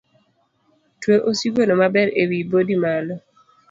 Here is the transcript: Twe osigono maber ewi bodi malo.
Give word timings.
Twe 1.01 1.15
osigono 1.29 1.73
maber 1.81 2.07
ewi 2.21 2.39
bodi 2.49 2.75
malo. 2.83 3.15